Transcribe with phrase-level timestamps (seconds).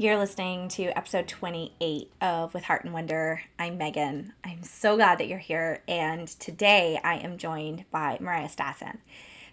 [0.00, 3.42] You're listening to episode 28 of With Heart and Wonder.
[3.58, 4.32] I'm Megan.
[4.42, 5.82] I'm so glad that you're here.
[5.86, 8.96] And today I am joined by Mariah Stassen.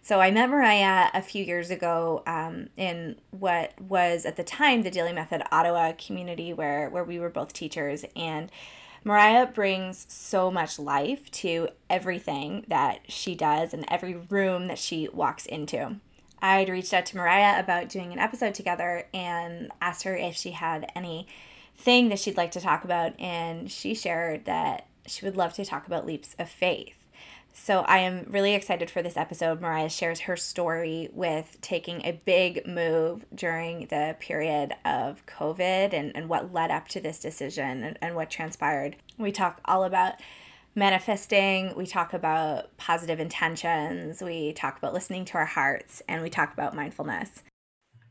[0.02, 4.84] So I met Mariah a few years ago um, in what was at the time
[4.84, 8.06] the Dailey Method Ottawa community where, where we were both teachers.
[8.16, 8.50] And
[9.04, 15.10] Mariah brings so much life to everything that she does and every room that she
[15.10, 15.98] walks into.
[16.42, 20.52] I'd reached out to Mariah about doing an episode together and asked her if she
[20.52, 21.28] had any
[21.76, 25.66] thing that she'd like to talk about, and she shared that she would love to
[25.66, 26.96] talk about leaps of faith.
[27.54, 29.60] So I am really excited for this episode.
[29.62, 36.16] Mariah shares her story with taking a big move during the period of COVID and,
[36.16, 38.96] and what led up to this decision and, and what transpired.
[39.18, 40.14] We talk all about
[40.78, 46.30] manifesting, we talk about positive intentions, we talk about listening to our hearts, and we
[46.30, 47.44] talk about mindfulness.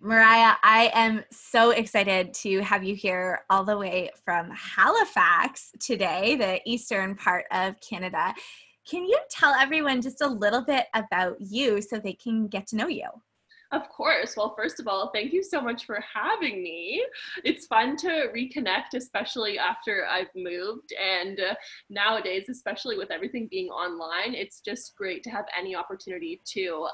[0.01, 6.37] Mariah, I am so excited to have you here all the way from Halifax today,
[6.37, 8.35] the eastern part of Canada.
[8.89, 12.77] Can you tell everyone just a little bit about you so they can get to
[12.77, 13.09] know you?
[13.73, 14.35] Of course.
[14.37, 17.05] Well, first of all, thank you so much for having me.
[17.45, 20.93] It's fun to reconnect, especially after I've moved.
[20.93, 21.55] And uh,
[21.91, 26.87] nowadays, especially with everything being online, it's just great to have any opportunity to,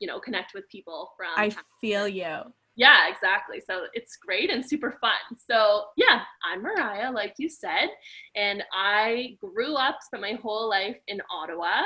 [0.00, 1.28] you know, connect with people from.
[1.36, 2.42] I feel you.
[2.76, 3.62] Yeah, exactly.
[3.66, 5.38] So it's great and super fun.
[5.38, 7.88] So, yeah, I'm Mariah, like you said,
[8.34, 11.84] and I grew up, spent my whole life in Ottawa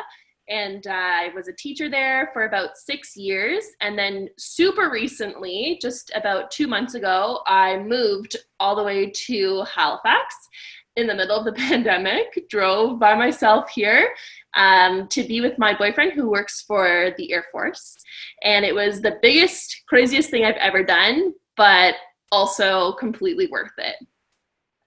[0.49, 3.65] and I was a teacher there for about six years.
[3.81, 9.65] And then, super recently, just about two months ago, I moved all the way to
[9.65, 10.35] Halifax
[10.97, 14.11] in the middle of the pandemic, drove by myself here
[14.57, 17.97] um, to be with my boyfriend who works for the Air Force.
[18.43, 21.95] And it was the biggest, craziest thing I've ever done, but
[22.33, 23.97] also completely worth it.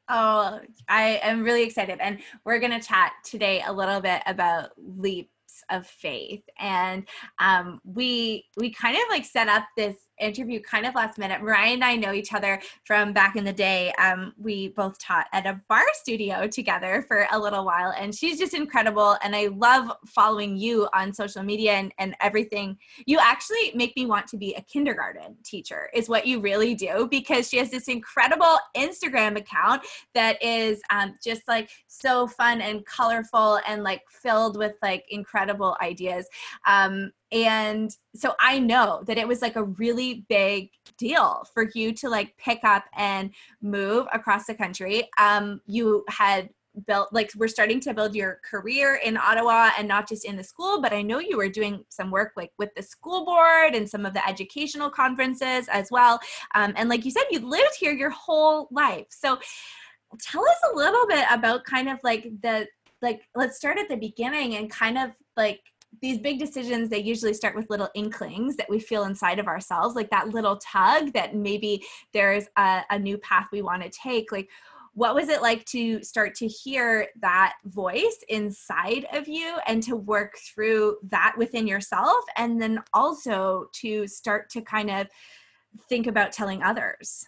[0.09, 0.59] Oh,
[0.89, 1.99] I am really excited.
[2.01, 5.29] And we're going to chat today a little bit about leap
[5.69, 6.43] of faith.
[6.59, 7.07] And
[7.39, 11.41] um, we we kind of like set up this interview kind of last minute.
[11.41, 13.91] Mariah and I know each other from back in the day.
[13.93, 18.39] Um, we both taught at a barre studio together for a little while, and she's
[18.39, 19.17] just incredible.
[19.23, 22.77] And I love following you on social media and, and everything.
[23.05, 27.07] You actually make me want to be a kindergarten teacher, is what you really do,
[27.09, 32.85] because she has this incredible Instagram account that is um, just like so fun and
[32.85, 36.27] colorful and like filled with like incredible ideas.
[36.67, 41.91] Um, and so i know that it was like a really big deal for you
[41.91, 45.09] to like pick up and move across the country.
[45.17, 46.49] Um you had
[46.87, 50.43] built like we're starting to build your career in ottawa and not just in the
[50.43, 53.87] school but i know you were doing some work like with the school board and
[53.87, 56.19] some of the educational conferences as well.
[56.55, 59.07] Um, and like you said you lived here your whole life.
[59.09, 59.37] So
[60.21, 62.67] tell us a little bit about kind of like the
[63.01, 65.61] like let's start at the beginning and kind of like
[66.01, 69.95] these big decisions they usually start with little inklings that we feel inside of ourselves
[69.95, 71.83] like that little tug that maybe
[72.13, 74.31] there's a, a new path we want to take.
[74.31, 74.49] Like
[74.93, 79.95] what was it like to start to hear that voice inside of you and to
[79.95, 85.07] work through that within yourself and then also to start to kind of
[85.89, 87.25] think about telling others?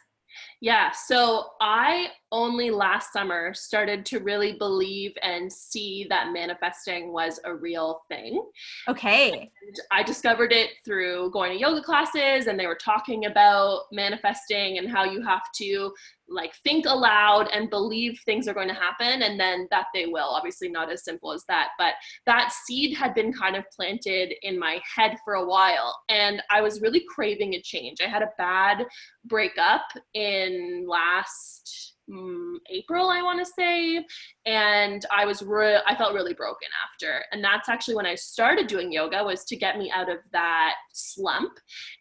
[0.61, 7.39] Yeah, so I only last summer started to really believe and see that manifesting was
[7.45, 8.45] a real thing.
[8.89, 9.31] Okay.
[9.31, 14.79] And I discovered it through going to yoga classes, and they were talking about manifesting
[14.79, 15.93] and how you have to
[16.27, 20.27] like think aloud and believe things are going to happen and then that they will
[20.27, 21.93] obviously not as simple as that but
[22.25, 26.61] that seed had been kind of planted in my head for a while and i
[26.61, 28.83] was really craving a change i had a bad
[29.25, 29.83] breakup
[30.15, 34.05] in last um, April, I want to say,
[34.45, 38.67] and I was re- I felt really broken after, and that's actually when I started
[38.67, 41.53] doing yoga was to get me out of that slump,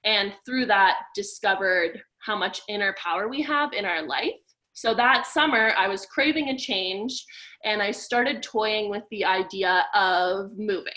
[0.04, 4.32] and through that discovered how much inner power we have in our life.
[4.74, 7.24] So that summer, I was craving a change
[7.64, 10.92] and I started toying with the idea of moving.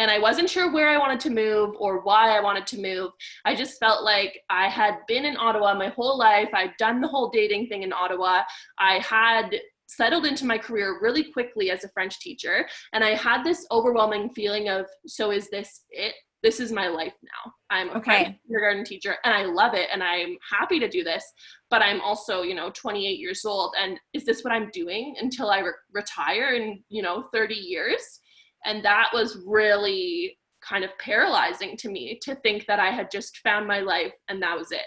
[0.00, 3.10] And I wasn't sure where I wanted to move or why I wanted to move.
[3.44, 6.48] I just felt like I had been in Ottawa my whole life.
[6.54, 8.40] I'd done the whole dating thing in Ottawa.
[8.78, 9.50] I had
[9.88, 12.66] settled into my career really quickly as a French teacher.
[12.94, 16.14] And I had this overwhelming feeling of, so is this it?
[16.42, 17.52] This is my life now.
[17.68, 18.38] I'm a okay.
[18.46, 21.22] kindergarten teacher and I love it and I'm happy to do this.
[21.68, 23.74] But I'm also, you know, 28 years old.
[23.78, 28.20] And is this what I'm doing until I re- retire in, you know, 30 years?
[28.64, 33.38] And that was really kind of paralyzing to me to think that I had just
[33.38, 34.86] found my life and that was it.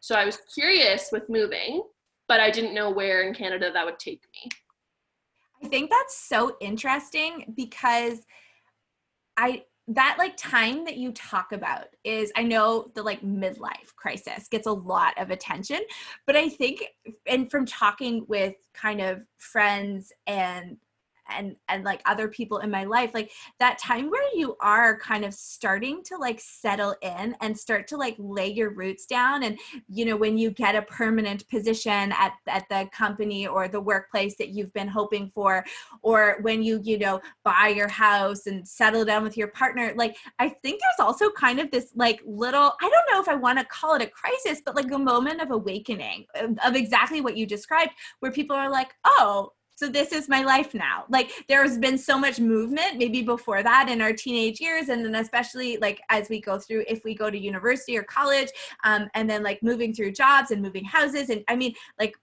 [0.00, 1.82] So I was curious with moving,
[2.28, 4.50] but I didn't know where in Canada that would take me.
[5.62, 8.20] I think that's so interesting because
[9.36, 14.48] I that like time that you talk about is I know the like midlife crisis
[14.48, 15.80] gets a lot of attention,
[16.26, 16.84] but I think
[17.26, 20.78] and from talking with kind of friends and
[21.28, 25.24] and and like other people in my life like that time where you are kind
[25.24, 29.58] of starting to like settle in and start to like lay your roots down and
[29.88, 34.36] you know when you get a permanent position at at the company or the workplace
[34.36, 35.64] that you've been hoping for
[36.02, 40.16] or when you you know buy your house and settle down with your partner like
[40.38, 43.58] i think there's also kind of this like little i don't know if i want
[43.58, 47.36] to call it a crisis but like a moment of awakening of, of exactly what
[47.36, 51.04] you described where people are like oh so this is my life now.
[51.08, 55.14] Like there's been so much movement maybe before that in our teenage years and then
[55.16, 58.48] especially like as we go through if we go to university or college
[58.84, 62.14] um, and then like moving through jobs and moving houses and i mean like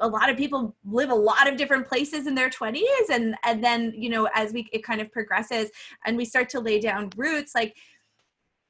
[0.00, 3.62] a lot of people live a lot of different places in their 20s and and
[3.62, 5.70] then you know as we it kind of progresses
[6.06, 7.76] and we start to lay down roots like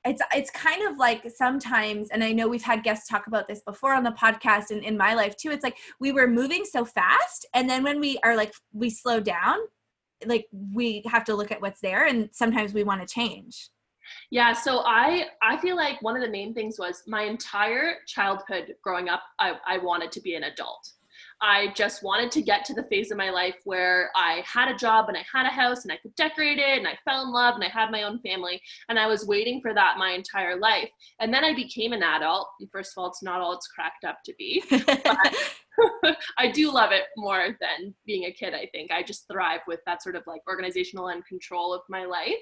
[0.04, 3.60] it's it's kind of like sometimes and i know we've had guests talk about this
[3.60, 6.84] before on the podcast and in my life too it's like we were moving so
[6.84, 9.58] fast and then when we are like we slow down
[10.26, 13.70] like we have to look at what's there and sometimes we want to change.
[14.30, 18.74] Yeah so i i feel like one of the main things was my entire childhood
[18.82, 20.90] growing up i, I wanted to be an adult
[21.42, 24.76] I just wanted to get to the phase of my life where I had a
[24.76, 27.32] job and I had a house and I could decorate it and I fell in
[27.32, 28.60] love and I had my own family.
[28.88, 30.90] And I was waiting for that my entire life.
[31.18, 32.48] And then I became an adult.
[32.70, 34.62] First of all, it's not all it's cracked up to be.
[36.38, 38.90] I do love it more than being a kid, I think.
[38.90, 42.34] I just thrive with that sort of like organizational and control of my life.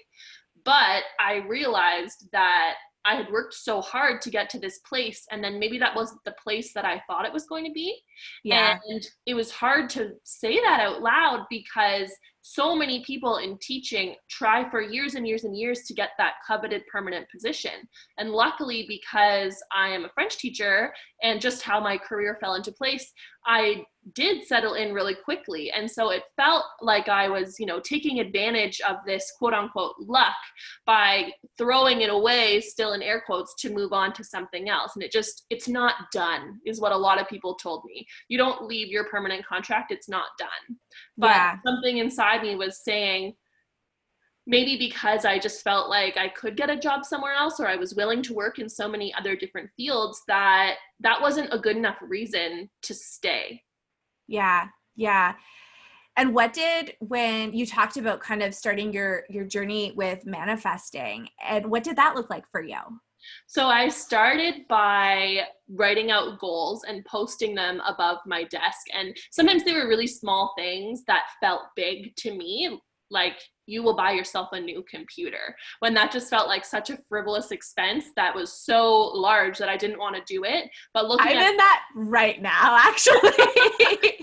[0.64, 2.74] But I realized that
[3.08, 6.22] I had worked so hard to get to this place, and then maybe that wasn't
[6.24, 7.98] the place that I thought it was going to be.
[8.44, 8.78] Yeah.
[8.86, 12.12] And it was hard to say that out loud because
[12.50, 16.34] so many people in teaching try for years and years and years to get that
[16.46, 17.72] coveted permanent position.
[18.16, 22.72] And luckily, because I am a French teacher and just how my career fell into
[22.72, 23.12] place,
[23.44, 23.84] I
[24.14, 25.70] did settle in really quickly.
[25.70, 29.94] And so it felt like I was, you know, taking advantage of this quote unquote
[29.98, 30.36] luck
[30.86, 34.92] by throwing it away, still in air quotes, to move on to something else.
[34.94, 38.06] And it just, it's not done, is what a lot of people told me.
[38.28, 40.78] You don't leave your permanent contract, it's not done.
[41.16, 41.56] But yeah.
[41.66, 43.34] something inside me was saying,
[44.46, 47.76] maybe because I just felt like I could get a job somewhere else or I
[47.76, 51.76] was willing to work in so many other different fields that that wasn't a good
[51.76, 53.62] enough reason to stay.
[54.26, 54.68] Yeah.
[54.96, 55.34] Yeah.
[56.16, 61.28] And what did when you talked about kind of starting your your journey with manifesting
[61.46, 62.80] and what did that look like for you?
[63.46, 68.86] So I started by writing out goals and posting them above my desk.
[68.94, 73.94] And sometimes they were really small things that felt big to me, like you will
[73.94, 78.34] buy yourself a new computer when that just felt like such a frivolous expense that
[78.34, 80.70] was so large that I didn't want to do it.
[80.94, 83.30] But looking I'm at, in that right now, actually.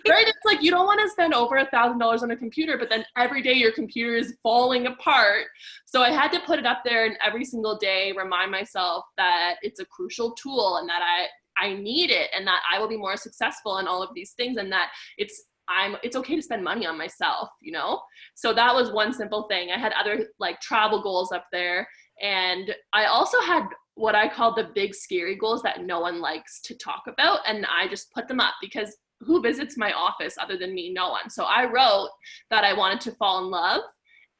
[0.09, 0.27] right?
[0.27, 2.89] It's like you don't want to spend over a thousand dollars on a computer, but
[2.89, 5.45] then every day your computer is falling apart.
[5.85, 9.55] So I had to put it up there and every single day remind myself that
[9.61, 12.97] it's a crucial tool and that I I need it and that I will be
[12.97, 16.63] more successful in all of these things and that it's I'm it's okay to spend
[16.63, 18.01] money on myself, you know?
[18.35, 19.69] So that was one simple thing.
[19.71, 21.87] I had other like travel goals up there
[22.21, 23.63] and I also had
[23.95, 27.65] what I call the big scary goals that no one likes to talk about and
[27.65, 30.93] I just put them up because who visits my office other than me?
[30.93, 31.29] No one.
[31.29, 32.09] So I wrote
[32.49, 33.81] that I wanted to fall in love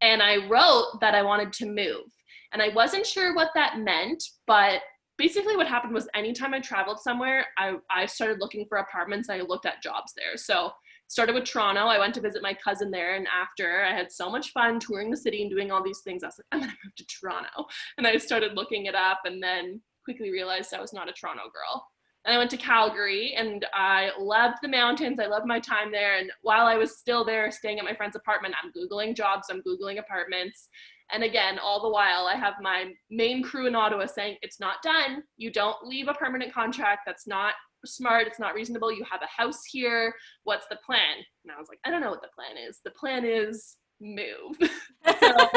[0.01, 2.03] and I wrote that I wanted to move.
[2.51, 4.81] And I wasn't sure what that meant, but
[5.17, 9.29] basically what happened was anytime I traveled somewhere, I, I started looking for apartments.
[9.29, 10.37] I looked at jobs there.
[10.37, 10.71] So
[11.07, 11.81] started with Toronto.
[11.81, 15.11] I went to visit my cousin there, and after I had so much fun touring
[15.11, 17.67] the city and doing all these things, I was like, I'm gonna move to Toronto.
[17.97, 21.43] And I started looking it up, and then quickly realized I was not a Toronto
[21.43, 21.87] girl.
[22.25, 25.19] And I went to Calgary, and I loved the mountains.
[25.19, 26.17] I loved my time there.
[26.17, 29.61] And while I was still there, staying at my friend's apartment, I'm googling jobs, I'm
[29.61, 30.69] googling apartments,
[31.13, 34.81] And again, all the while, I have my main crew in Ottawa saying, it's not
[34.81, 35.23] done.
[35.37, 37.01] You don't leave a permanent contract.
[37.05, 37.53] That's not
[37.85, 38.27] smart.
[38.27, 38.91] It's not reasonable.
[38.91, 40.13] You have a house here.
[40.43, 41.17] What's the plan?
[41.43, 42.79] And I was like, I don't know what the plan is.
[42.83, 44.57] The plan is move.
[44.59, 45.47] so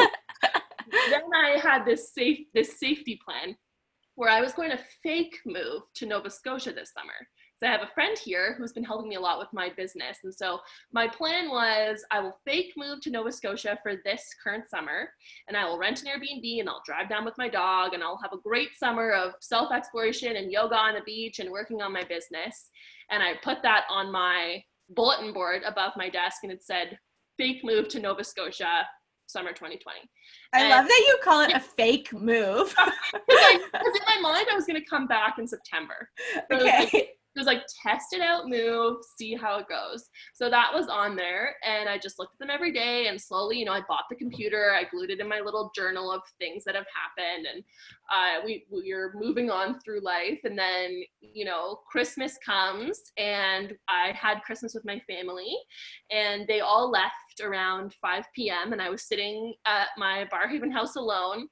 [1.09, 3.55] then I had this safe this safety plan
[4.15, 7.13] where I was going to fake move to Nova Scotia this summer.
[7.59, 10.19] So I have a friend here who's been helping me a lot with my business.
[10.23, 10.59] And so
[10.93, 15.09] my plan was I will fake move to Nova Scotia for this current summer
[15.47, 18.19] and I will rent an Airbnb and I'll drive down with my dog and I'll
[18.21, 21.91] have a great summer of self exploration and yoga on the beach and working on
[21.91, 22.69] my business.
[23.11, 26.97] And I put that on my bulletin board above my desk and it said
[27.37, 28.87] fake move to Nova Scotia
[29.27, 29.99] summer 2020.
[30.53, 32.73] I and love that you call it a fake move.
[33.11, 36.09] Because in my mind, I was going to come back in September.
[36.51, 40.71] So okay it was like test it out move see how it goes so that
[40.73, 43.71] was on there and i just looked at them every day and slowly you know
[43.71, 46.85] i bought the computer i glued it in my little journal of things that have
[46.93, 47.63] happened and
[48.11, 53.73] uh, we, we are moving on through life and then you know christmas comes and
[53.87, 55.55] i had christmas with my family
[56.11, 60.95] and they all left around 5 p.m and i was sitting at my Barrhaven house
[60.95, 61.47] alone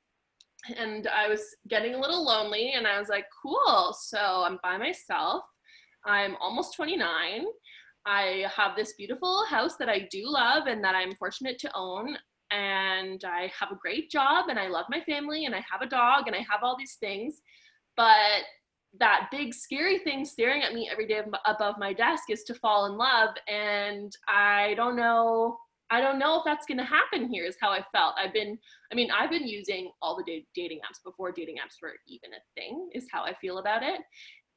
[0.76, 3.96] and I was getting a little lonely and I was like, cool.
[3.98, 5.44] So I'm by myself.
[6.08, 7.46] I'm almost 29.
[8.06, 12.18] I have this beautiful house that I do love and that I'm fortunate to own.
[12.50, 15.90] And I have a great job and I love my family and I have a
[15.90, 17.42] dog and I have all these things.
[17.98, 18.46] But
[19.00, 22.86] that big scary thing staring at me every day above my desk is to fall
[22.86, 23.36] in love.
[23.50, 25.58] And I don't know.
[25.90, 28.16] I don't know if that's going to happen here, is how I felt.
[28.18, 28.58] I've been,
[28.92, 32.60] I mean, I've been using all the dating apps before dating apps were even a
[32.60, 34.02] thing, is how I feel about it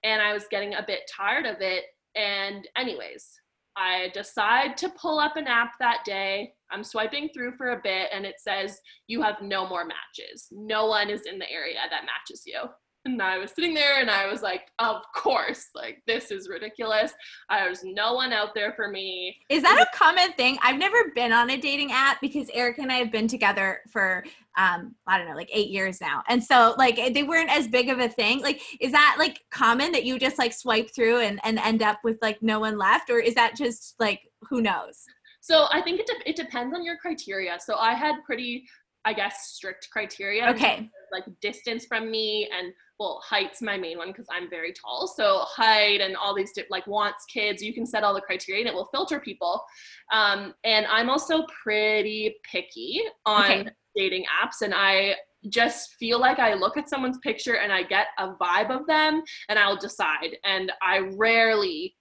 [0.04, 1.84] and I was getting a bit tired of it.
[2.14, 3.28] And, anyways,
[3.76, 6.52] I decide to pull up an app that day.
[6.70, 10.48] I'm swiping through for a bit, and it says, You have no more matches.
[10.50, 12.60] No one is in the area that matches you.
[13.06, 17.12] And I was sitting there and I was like, of course, like this is ridiculous.
[17.48, 19.38] There's no one out there for me.
[19.48, 20.58] Is that a common thing?
[20.62, 24.22] I've never been on a dating app because Eric and I have been together for
[24.58, 26.22] um I don't know, like 8 years now.
[26.28, 28.42] And so like they weren't as big of a thing.
[28.42, 32.00] Like is that like common that you just like swipe through and and end up
[32.04, 35.04] with like no one left or is that just like who knows?
[35.40, 37.58] So I think it de- it depends on your criteria.
[37.60, 38.66] So I had pretty
[39.06, 40.50] I guess strict criteria.
[40.50, 40.90] Okay.
[41.12, 45.08] Like distance from me and well, height's my main one because I'm very tall.
[45.08, 48.68] So height and all these like wants kids, you can set all the criteria and
[48.68, 49.64] it will filter people.
[50.12, 53.70] Um, and I'm also pretty picky on okay.
[53.96, 55.16] dating apps, and I
[55.48, 59.22] just feel like I look at someone's picture and I get a vibe of them,
[59.48, 60.36] and I'll decide.
[60.44, 61.96] And I rarely,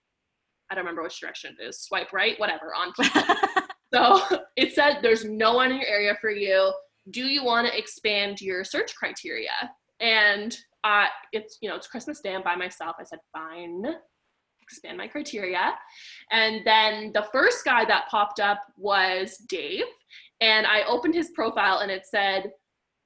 [0.69, 2.93] I don't remember which direction it is, swipe right, whatever on
[3.93, 4.21] so
[4.57, 6.73] it said there's no one in your area for you.
[7.11, 9.49] Do you want to expand your search criteria?
[10.01, 12.33] And uh, it's you know it's Christmas Day.
[12.33, 12.95] I'm by myself.
[12.99, 13.83] I said fine,
[14.61, 15.73] expand my criteria,
[16.31, 19.85] and then the first guy that popped up was Dave,
[20.41, 22.51] and I opened his profile and it said,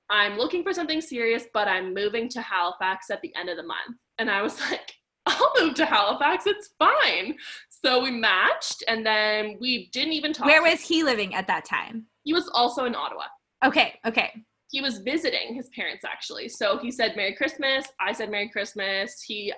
[0.09, 3.63] "I'm looking for something serious, but I'm moving to Halifax at the end of the
[3.63, 4.93] month." And I was like,
[5.25, 6.45] "I'll move to Halifax.
[6.45, 7.35] It's fine."
[7.69, 10.45] So we matched, and then we didn't even talk.
[10.45, 12.05] Where was he living at that time?
[12.23, 13.25] He was also in Ottawa.
[13.65, 13.99] Okay.
[14.05, 16.49] Okay he was visiting his parents actually.
[16.49, 17.85] So he said Merry Christmas.
[18.01, 19.21] I said Merry Christmas.
[19.21, 19.53] He,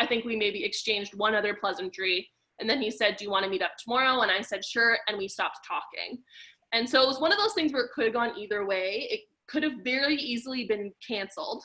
[0.00, 2.26] I think we maybe exchanged one other pleasantry.
[2.58, 4.22] And then he said, Do you want to meet up tomorrow?
[4.22, 4.96] And I said, Sure.
[5.06, 6.22] And we stopped talking.
[6.72, 9.08] And so it was one of those things where it could have gone either way.
[9.10, 11.62] It could have very easily been canceled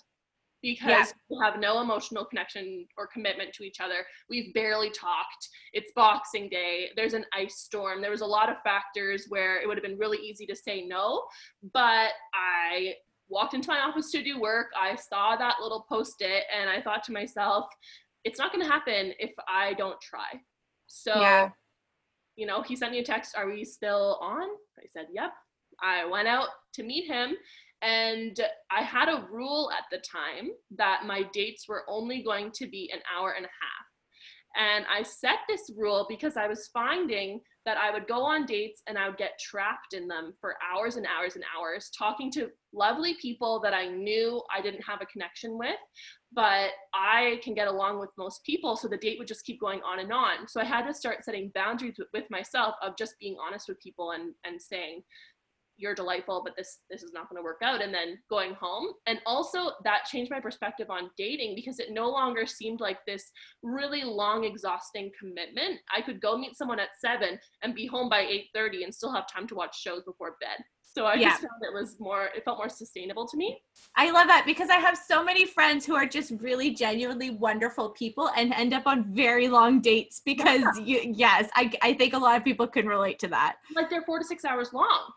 [0.66, 1.06] because yeah.
[1.30, 4.04] we have no emotional connection or commitment to each other.
[4.32, 5.48] We've barely talked.
[5.74, 6.90] It's Boxing Day.
[6.96, 8.02] There's an ice storm.
[8.02, 10.84] There was a lot of factors where it would have been really easy to say
[10.88, 11.24] no,
[11.72, 12.96] but I
[13.30, 14.68] walked into my office to do work.
[14.76, 17.68] I saw that little post it and I thought to myself,
[18.24, 20.42] it's not going to happen if I don't try.
[20.88, 21.50] So, yeah.
[22.36, 24.48] you know, he sent me a text, Are we still on?
[24.80, 25.32] I said, Yep.
[25.80, 27.36] I went out to meet him
[27.86, 28.39] and
[28.72, 32.89] I had a rule at the time that my dates were only going to be
[32.92, 33.86] an hour and a half.
[34.58, 38.82] And I set this rule because I was finding that I would go on dates
[38.88, 42.50] and I would get trapped in them for hours and hours and hours, talking to
[42.74, 45.75] lovely people that I knew I didn't have a connection with,
[46.32, 48.77] but I can get along with most people.
[48.77, 50.48] So the date would just keep going on and on.
[50.48, 54.12] So I had to start setting boundaries with myself of just being honest with people
[54.12, 55.01] and, and saying,
[55.77, 58.88] you're delightful but this this is not going to work out and then going home
[59.08, 63.32] and also that changed my perspective on dating because it no longer seemed like this
[63.63, 68.24] really long exhausting commitment i could go meet someone at 7 and be home by
[68.55, 70.63] 8:30 and still have time to watch shows before bed
[70.96, 71.32] so I yeah.
[71.32, 73.62] just found it was more, it felt more sustainable to me.
[73.98, 77.89] I love that because I have so many friends who are just really genuinely wonderful
[77.89, 80.86] people and end up on very long dates because yeah.
[80.86, 83.58] you, yes, I, I think a lot of people can relate to that.
[83.75, 85.12] Like they're four to six hours long.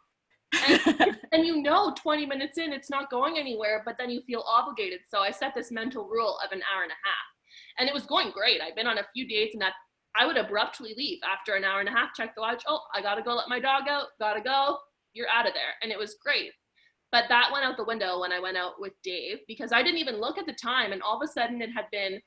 [0.53, 4.45] And, and, you know 20 minutes in it's not going anywhere but then you feel
[4.47, 7.95] obligated so i set this mental rule of an hour and a half and it
[7.95, 9.75] was going great i've been on a few dates and that
[10.17, 13.03] i would abruptly leave after an hour and a half check the watch oh i
[13.03, 14.79] gotta go let my dog out gotta go
[15.15, 15.75] you're out of there.
[15.83, 16.53] And it was great.
[17.11, 19.99] But that went out the window when I went out with Dave because I didn't
[19.99, 20.93] even look at the time.
[20.93, 22.21] And all of a sudden it had been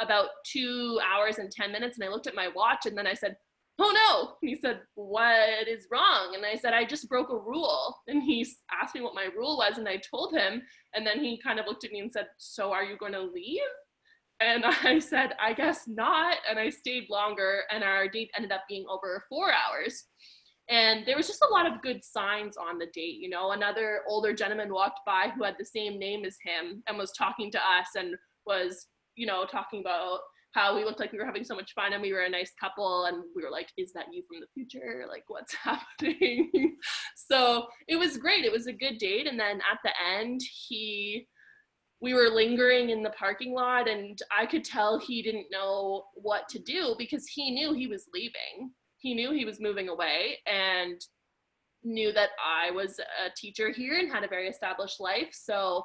[0.00, 1.98] about two hours and 10 minutes.
[1.98, 3.36] And I looked at my watch and then I said,
[3.78, 4.34] Oh no.
[4.42, 6.34] And he said, What is wrong?
[6.34, 7.96] And I said, I just broke a rule.
[8.06, 8.46] And he
[8.82, 9.78] asked me what my rule was.
[9.78, 10.62] And I told him.
[10.94, 13.22] And then he kind of looked at me and said, So are you going to
[13.22, 13.60] leave?
[14.40, 16.36] And I said, I guess not.
[16.48, 17.62] And I stayed longer.
[17.70, 20.04] And our date ended up being over four hours
[20.68, 24.00] and there was just a lot of good signs on the date you know another
[24.08, 27.58] older gentleman walked by who had the same name as him and was talking to
[27.58, 28.14] us and
[28.46, 28.86] was
[29.16, 30.20] you know talking about
[30.54, 32.52] how we looked like we were having so much fun and we were a nice
[32.60, 35.04] couple and we were like is that you from the future?
[35.12, 36.76] Like what's happening?
[37.16, 38.44] So it was great.
[38.44, 41.26] It was a good date and then at the end he
[42.00, 46.48] we were lingering in the parking lot and i could tell he didn't know what
[46.48, 48.72] to do because he knew he was leaving.
[48.98, 51.00] He knew he was moving away and
[51.84, 55.30] knew that I was a teacher here and had a very established life.
[55.32, 55.84] So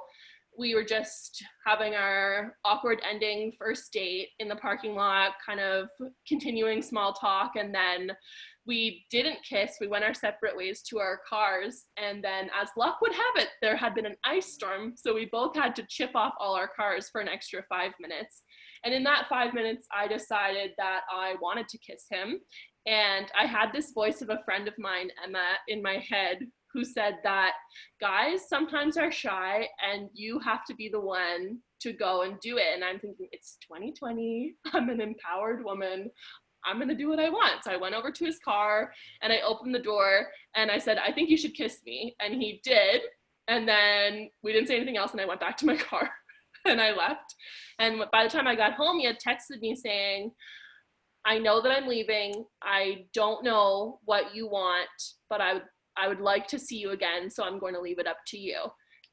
[0.57, 5.87] we were just having our awkward ending first date in the parking lot, kind of
[6.27, 7.51] continuing small talk.
[7.55, 8.11] And then
[8.65, 9.77] we didn't kiss.
[9.79, 11.85] We went our separate ways to our cars.
[11.97, 14.93] And then, as luck would have it, there had been an ice storm.
[14.97, 18.43] So we both had to chip off all our cars for an extra five minutes.
[18.83, 22.39] And in that five minutes, I decided that I wanted to kiss him.
[22.85, 26.39] And I had this voice of a friend of mine, Emma, in my head
[26.77, 27.53] who said that
[27.99, 32.57] guys sometimes are shy and you have to be the one to go and do
[32.57, 32.67] it.
[32.75, 34.53] And I'm thinking, it's 2020.
[34.73, 36.11] I'm an empowered woman.
[36.63, 37.63] I'm going to do what I want.
[37.63, 38.91] So I went over to his car
[39.23, 42.15] and I opened the door and I said, I think you should kiss me.
[42.19, 43.01] And he did.
[43.47, 46.11] And then we didn't say anything else and I went back to my car
[46.65, 47.33] and I left.
[47.79, 50.31] And by the time I got home, he had texted me saying,
[51.25, 52.45] I know that I'm leaving.
[52.61, 54.87] I don't know what you want,
[55.27, 55.63] but I would
[55.99, 58.37] I would like to see you again, so I'm going to leave it up to
[58.37, 58.63] you.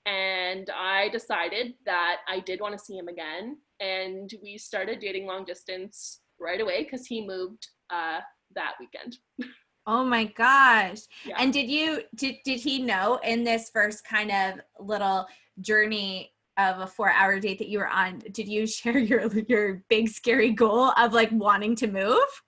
[0.06, 5.26] And I decided that I did want to see him again, and we started dating
[5.26, 8.20] long distance right away because he moved uh,
[8.54, 9.18] that weekend.
[9.86, 11.00] Oh my gosh.
[11.26, 11.36] Yeah.
[11.38, 15.26] And did you did did he know in this first kind of little
[15.60, 19.82] journey of a four hour date that you were on did you share your your
[19.88, 22.42] big scary goal of like wanting to move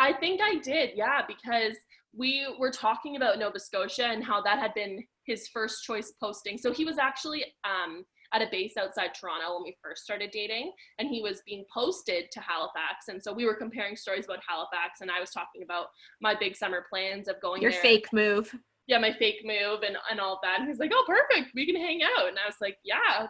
[0.00, 1.76] i think i did yeah because
[2.16, 6.58] we were talking about nova scotia and how that had been his first choice posting
[6.58, 10.72] so he was actually um, at a base outside toronto when we first started dating
[10.98, 15.00] and he was being posted to halifax and so we were comparing stories about halifax
[15.00, 15.86] and i was talking about
[16.20, 17.80] my big summer plans of going your there.
[17.80, 18.54] fake move
[18.86, 20.60] yeah, my fake move and, and all that.
[20.60, 21.54] And he's like, oh, perfect.
[21.54, 22.28] We can hang out.
[22.28, 23.26] And I was like, yeah,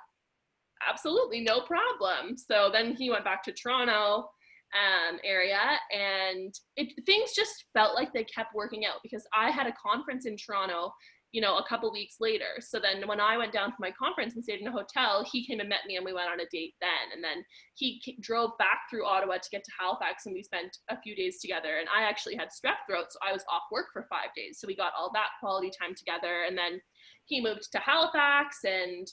[0.89, 1.41] absolutely.
[1.41, 2.37] No problem.
[2.37, 4.31] So then he went back to Toronto
[4.75, 5.61] um, area
[5.93, 10.27] and it, things just felt like they kept working out because I had a conference
[10.27, 10.93] in Toronto
[11.35, 12.61] you know, a couple weeks later.
[12.61, 15.45] So then when I went down for my conference and stayed in a hotel, he
[15.45, 17.11] came and met me and we went on a date then.
[17.13, 21.01] And then he drove back through Ottawa to get to Halifax and we spent a
[21.01, 21.79] few days together.
[21.81, 24.59] And I actually had strep throat, so I was off work for five days.
[24.61, 26.45] So we got all that quality time together.
[26.47, 26.81] And then
[27.25, 29.05] he moved to Halifax and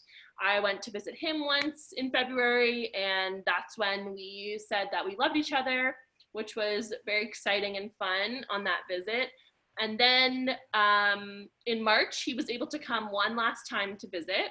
[0.41, 2.91] I went to visit him once in February.
[2.93, 5.95] And that's when we said that we loved each other,
[6.31, 9.29] which was very exciting and fun on that visit.
[9.79, 14.49] And then um, in March, he was able to come one last time to visit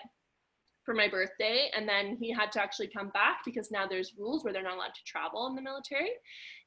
[0.85, 1.71] for my birthday.
[1.77, 4.77] And then he had to actually come back because now there's rules where they're not
[4.77, 6.11] allowed to travel in the military.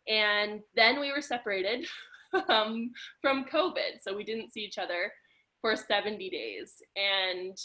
[0.08, 1.86] And then we were separated
[2.50, 4.02] um, from COVID.
[4.02, 5.12] So we didn't see each other
[5.62, 6.76] for 70 days.
[6.96, 7.58] And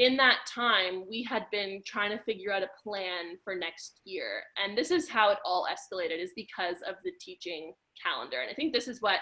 [0.00, 4.42] in that time, we had been trying to figure out a plan for next year.
[4.56, 8.38] And this is how it all escalated, is because of the teaching calendar.
[8.40, 9.18] And I think this is what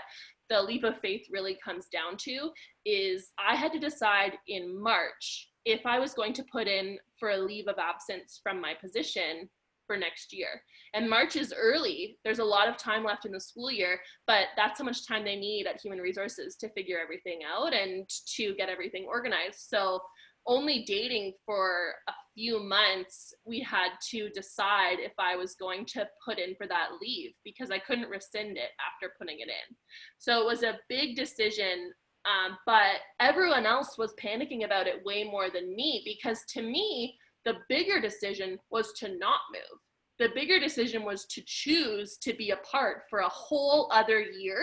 [0.48, 2.50] the leap of faith really comes down to
[2.86, 7.30] is I had to decide in March if I was going to put in for
[7.30, 9.50] a leave of absence from my position
[9.88, 10.62] for next year.
[10.94, 12.18] And March is early.
[12.22, 15.24] There's a lot of time left in the school year, but that's how much time
[15.24, 19.58] they need at human resources to figure everything out and to get everything organized.
[19.68, 20.00] So
[20.46, 26.06] only dating for a few months, we had to decide if I was going to
[26.24, 29.76] put in for that leave because I couldn't rescind it after putting it in.
[30.18, 31.92] So it was a big decision.
[32.24, 37.16] Um, but everyone else was panicking about it way more than me because to me,
[37.44, 39.80] the bigger decision was to not move.
[40.18, 44.62] The bigger decision was to choose to be apart for a whole other year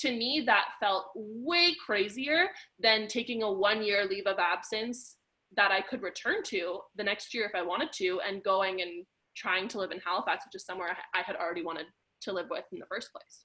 [0.00, 5.16] to me that felt way crazier than taking a one year leave of absence
[5.56, 9.04] that I could return to the next year if I wanted to, and going and
[9.36, 11.86] trying to live in Halifax, which is somewhere I had already wanted
[12.22, 13.44] to live with in the first place.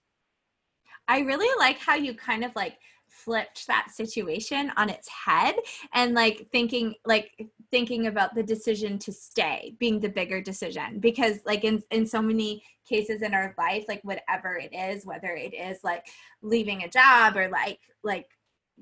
[1.07, 2.77] I really like how you kind of like
[3.13, 5.55] flipped that situation on its head
[5.93, 11.39] and like thinking like thinking about the decision to stay being the bigger decision because
[11.45, 15.53] like in in so many cases in our life like whatever it is whether it
[15.53, 16.07] is like
[16.41, 18.27] leaving a job or like like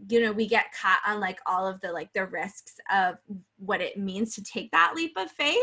[0.07, 3.15] you know we get caught on like all of the like the risks of
[3.57, 5.57] what it means to take that leap of faith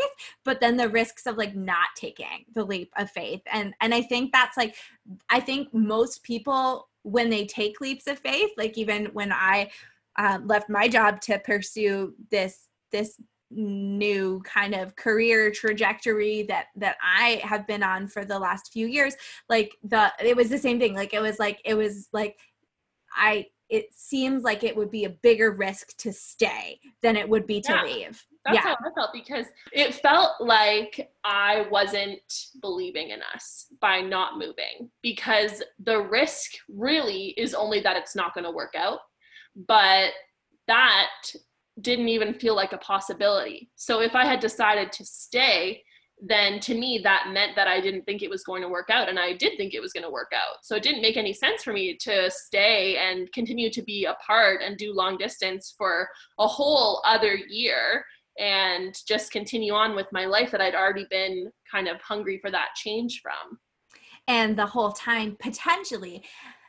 [0.45, 3.41] but then the risks of like not taking the leap of faith.
[3.51, 4.75] And and i think that's like
[5.29, 9.69] i think most people when they take leaps of faith like even when i
[10.17, 13.15] uh, left my job to pursue this this
[13.51, 18.85] new kind of career trajectory that that I have been on for the last few
[18.85, 19.15] years
[19.49, 22.37] like the it was the same thing like it was like it was like
[23.15, 27.45] I it seems like it would be a bigger risk to stay than it would
[27.45, 28.25] be to yeah, leave.
[28.51, 28.75] That's yeah.
[28.79, 32.21] how I felt because it felt like I wasn't
[32.61, 38.33] believing in us by not moving because the risk really is only that it's not
[38.33, 38.99] going to work out.
[39.67, 40.11] But
[40.67, 41.09] that
[41.81, 43.69] didn't even feel like a possibility.
[43.75, 45.83] So if I had decided to stay,
[46.21, 49.07] then to me that meant that I didn't think it was going to work out
[49.07, 50.57] and I did think it was going to work out.
[50.63, 54.61] So it didn't make any sense for me to stay and continue to be apart
[54.61, 58.03] and do long distance for a whole other year
[58.39, 62.49] and just continue on with my life that I'd already been kind of hungry for
[62.49, 63.59] that change from.
[64.27, 66.23] And the whole time potentially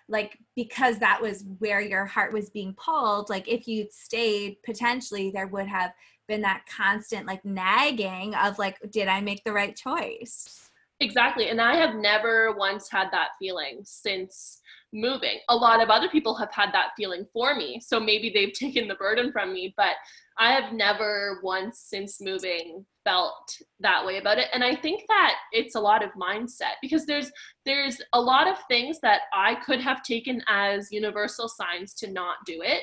[0.08, 5.30] like because that was where your heart was being pulled like if you'd stayed potentially
[5.30, 5.92] there would have
[6.26, 10.69] been that constant like nagging of like did i make the right choice
[11.00, 14.60] exactly and i have never once had that feeling since
[14.92, 15.38] moving.
[15.48, 18.88] A lot of other people have had that feeling for me so maybe they've taken
[18.88, 19.94] the burden from me but
[20.38, 25.36] i have never once since moving felt that way about it and i think that
[25.52, 27.30] it's a lot of mindset because there's
[27.64, 32.36] there's a lot of things that i could have taken as universal signs to not
[32.44, 32.82] do it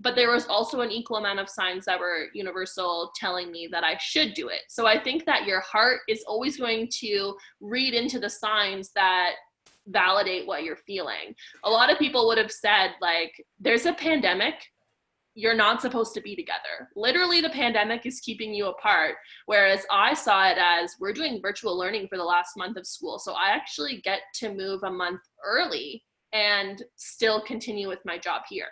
[0.00, 3.84] but there was also an equal amount of signs that were universal telling me that
[3.84, 4.60] I should do it.
[4.68, 9.32] So I think that your heart is always going to read into the signs that
[9.86, 11.34] validate what you're feeling.
[11.64, 14.54] A lot of people would have said, like, there's a pandemic.
[15.34, 16.88] You're not supposed to be together.
[16.96, 19.16] Literally, the pandemic is keeping you apart.
[19.46, 23.18] Whereas I saw it as we're doing virtual learning for the last month of school.
[23.18, 28.42] So I actually get to move a month early and still continue with my job
[28.48, 28.68] here.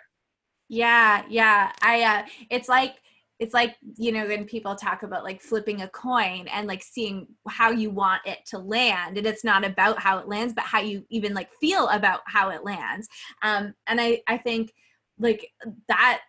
[0.69, 1.71] Yeah, yeah.
[1.81, 2.95] I uh it's like
[3.39, 7.27] it's like you know when people talk about like flipping a coin and like seeing
[7.47, 10.79] how you want it to land and it's not about how it lands but how
[10.79, 13.07] you even like feel about how it lands
[13.41, 14.71] um and i i think
[15.17, 15.47] like
[15.89, 16.21] that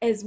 [0.00, 0.26] is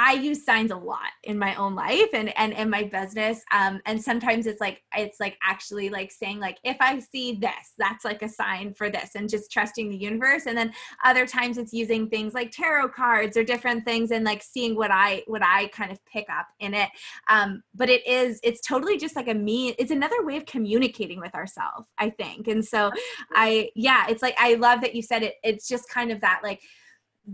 [0.00, 3.42] I use signs a lot in my own life and and in my business.
[3.50, 7.72] Um, and sometimes it's like it's like actually like saying like if I see this,
[7.78, 10.46] that's like a sign for this, and just trusting the universe.
[10.46, 10.72] And then
[11.04, 14.92] other times it's using things like tarot cards or different things and like seeing what
[14.92, 16.90] I what I kind of pick up in it.
[17.28, 19.70] Um, but it is it's totally just like a me.
[19.80, 22.46] It's another way of communicating with ourselves, I think.
[22.46, 22.92] And so
[23.34, 25.34] I yeah, it's like I love that you said it.
[25.42, 26.60] It's just kind of that like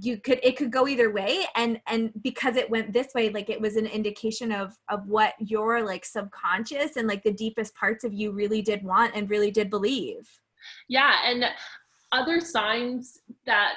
[0.01, 3.49] you could it could go either way and and because it went this way like
[3.49, 8.03] it was an indication of of what your like subconscious and like the deepest parts
[8.05, 10.29] of you really did want and really did believe.
[10.89, 11.45] Yeah and
[12.13, 13.75] other signs that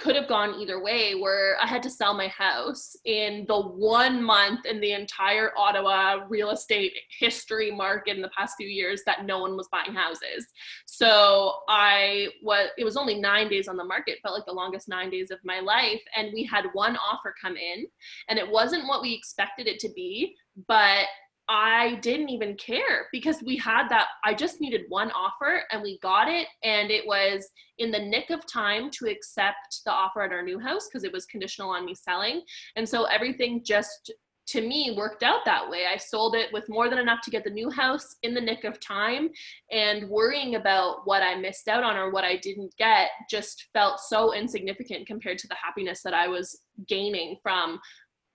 [0.00, 4.22] could have gone either way where I had to sell my house in the one
[4.22, 9.26] month in the entire Ottawa real estate history market in the past few years that
[9.26, 10.46] no one was buying houses.
[10.86, 14.88] So I was it was only 9 days on the market, felt like the longest
[14.88, 17.86] 9 days of my life and we had one offer come in
[18.28, 20.34] and it wasn't what we expected it to be,
[20.66, 21.06] but
[21.52, 24.06] I didn't even care because we had that.
[24.24, 26.46] I just needed one offer and we got it.
[26.62, 27.44] And it was
[27.78, 31.12] in the nick of time to accept the offer at our new house because it
[31.12, 32.42] was conditional on me selling.
[32.76, 34.12] And so everything just
[34.46, 35.86] to me worked out that way.
[35.92, 38.64] I sold it with more than enough to get the new house in the nick
[38.64, 39.30] of time
[39.72, 44.00] and worrying about what I missed out on or what I didn't get just felt
[44.00, 47.80] so insignificant compared to the happiness that I was gaining from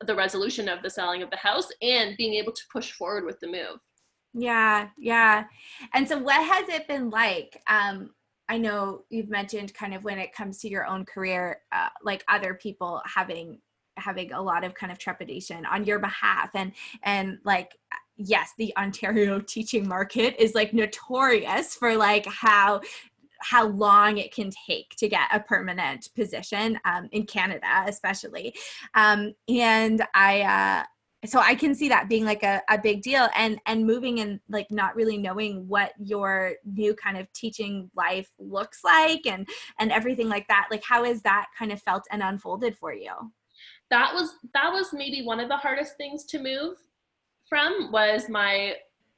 [0.05, 3.39] the resolution of the selling of the house and being able to push forward with
[3.39, 3.79] the move.
[4.33, 5.45] Yeah, yeah.
[5.93, 7.61] And so what has it been like?
[7.67, 8.11] Um
[8.47, 12.23] I know you've mentioned kind of when it comes to your own career, uh, like
[12.27, 13.59] other people having
[13.97, 17.77] having a lot of kind of trepidation on your behalf and and like
[18.17, 22.81] yes the ontario teaching market is like notorious for like how
[23.49, 28.53] how long it can take to get a permanent position um, in canada especially.
[28.93, 30.83] Um, and i uh,
[31.27, 34.39] so i can see that being like a, a big deal and and moving and
[34.49, 39.47] like not really knowing what your new kind of teaching life looks like and
[39.79, 40.67] and everything like that.
[40.71, 43.13] Like how is that kind of felt and unfolded for you?
[43.89, 46.77] That was that was maybe one of the hardest things to move
[47.47, 48.75] from was my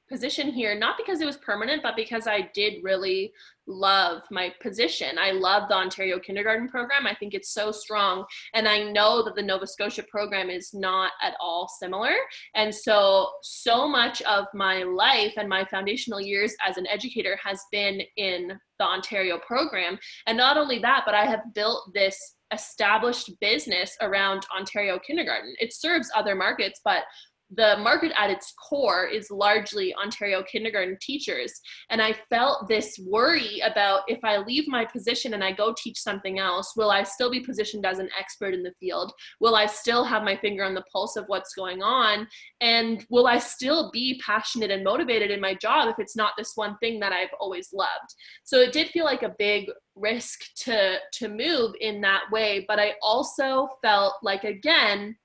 [0.09, 3.31] position here not because it was permanent but because i did really
[3.67, 5.17] love my position.
[5.19, 7.05] I love the ontario kindergarten program.
[7.05, 11.11] I think it's so strong and i know that the nova scotia program is not
[11.21, 12.13] at all similar.
[12.55, 17.61] And so so much of my life and my foundational years as an educator has
[17.71, 19.99] been in the ontario program.
[20.25, 25.53] And not only that but i have built this established business around Ontario kindergarten.
[25.59, 27.03] It serves other markets, but
[27.49, 31.53] the market at its core is largely Ontario kindergarten teachers.
[31.89, 35.99] And I felt this worry about if I leave my position and I go teach
[35.99, 39.13] something else, will I still be positioned as an expert in the field?
[39.39, 42.27] Will I still have my finger on the pulse of what's going on?
[42.59, 46.51] And will I still be passionate and motivated in my job if it's not this
[46.55, 48.13] one thing that I've always loved?
[48.43, 52.79] So it did feel like a big risk to to move in that way, but
[52.79, 55.15] I also felt like again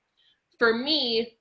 [0.57, 1.37] for me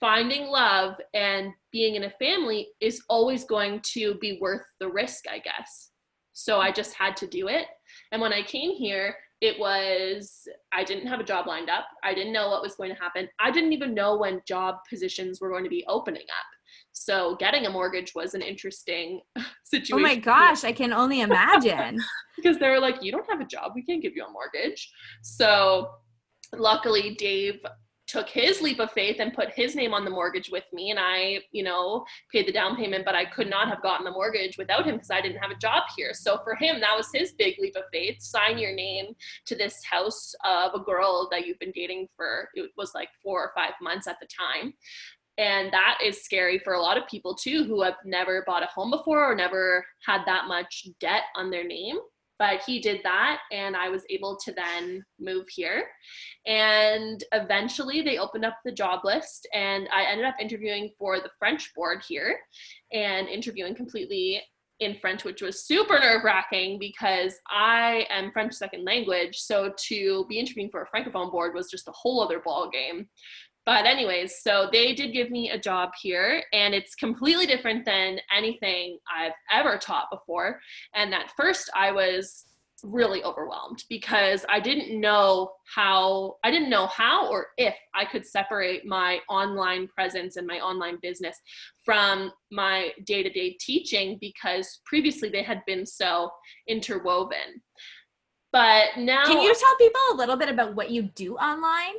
[0.00, 5.24] finding love and being in a family is always going to be worth the risk,
[5.30, 5.90] I guess.
[6.32, 7.66] So I just had to do it.
[8.12, 11.86] And when I came here, it was, I didn't have a job lined up.
[12.02, 13.28] I didn't know what was going to happen.
[13.38, 16.46] I didn't even know when job positions were going to be opening up.
[16.92, 19.20] So getting a mortgage was an interesting
[19.64, 19.98] situation.
[19.98, 22.00] Oh my gosh, I can only imagine.
[22.36, 24.90] because they were like, you don't have a job, we can't give you a mortgage.
[25.22, 25.90] So
[26.54, 27.60] luckily, Dave
[28.06, 30.98] took his leap of faith and put his name on the mortgage with me and
[30.98, 34.56] i you know paid the down payment but i could not have gotten the mortgage
[34.58, 36.12] without him because i didn't have a job here.
[36.14, 38.20] So for him that was his big leap of faith.
[38.20, 39.14] Sign your name
[39.46, 43.40] to this house of a girl that you've been dating for it was like four
[43.40, 44.74] or five months at the time.
[45.38, 48.66] And that is scary for a lot of people too who have never bought a
[48.66, 51.96] home before or never had that much debt on their name
[52.38, 55.84] but he did that and i was able to then move here
[56.46, 61.30] and eventually they opened up the job list and i ended up interviewing for the
[61.38, 62.38] french board here
[62.92, 64.42] and interviewing completely
[64.80, 69.38] in French, which was super nerve wracking because I am French second language.
[69.38, 73.08] So to be interviewing for a francophone board was just a whole other ball game
[73.66, 78.18] but anyways so they did give me a job here and it's completely different than
[78.34, 80.60] anything i've ever taught before.
[80.94, 82.46] And at first i was
[82.82, 88.24] really overwhelmed because i didn't know how i didn't know how or if i could
[88.24, 91.38] separate my online presence and my online business
[91.84, 96.30] from my day-to-day teaching because previously they had been so
[96.68, 97.62] interwoven.
[98.52, 101.94] But now can you tell people a little bit about what you do online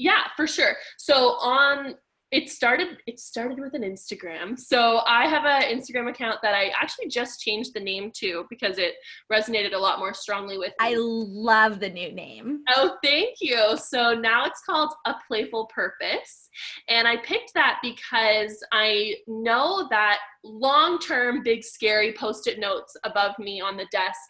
[0.00, 0.76] yeah, for sure.
[0.96, 1.94] So on
[2.32, 4.58] it started it started with an Instagram.
[4.58, 8.78] So I have an Instagram account that I actually just changed the name to because
[8.78, 8.94] it
[9.32, 10.74] resonated a lot more strongly with me.
[10.78, 12.60] I love the new name.
[12.76, 13.76] Oh, thank you.
[13.76, 16.48] So now it's called A Playful Purpose.
[16.88, 23.60] And I picked that because I know that long-term big scary post-it notes above me
[23.60, 24.20] on the desk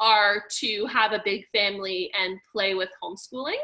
[0.00, 3.60] are to have a big family and play with homeschooling,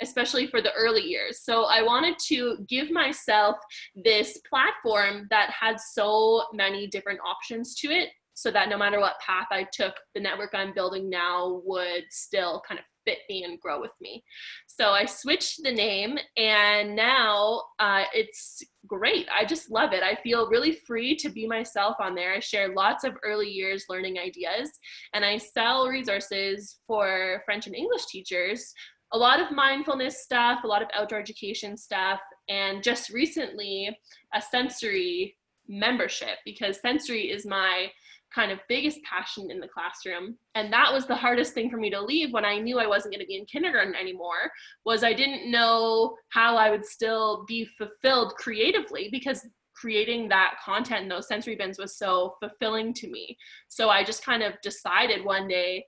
[0.00, 1.40] especially for the early years.
[1.42, 3.56] So I wanted to give myself
[3.94, 9.18] this platform that had so many different options to it so that no matter what
[9.24, 13.58] path I took, the network I'm building now would still kind of fit me and
[13.60, 14.22] grow with me.
[14.66, 19.26] So I switched the name, and now uh, it's great.
[19.34, 20.02] I just love it.
[20.02, 22.34] I feel really free to be myself on there.
[22.34, 24.70] I share lots of early years learning ideas,
[25.14, 28.72] and I sell resources for French and English teachers.
[29.12, 33.96] A lot of mindfulness stuff, a lot of outdoor education stuff, and just recently
[34.34, 35.36] a sensory
[35.68, 37.90] membership because sensory is my
[38.34, 40.36] kind of biggest passion in the classroom.
[40.54, 43.12] And that was the hardest thing for me to leave when i knew i wasn't
[43.12, 44.50] going to be in kindergarten anymore
[44.84, 51.02] was i didn't know how i would still be fulfilled creatively because creating that content
[51.02, 53.36] in those sensory bins was so fulfilling to me.
[53.68, 55.84] So i just kind of decided one day